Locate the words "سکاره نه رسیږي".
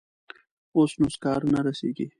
1.15-2.07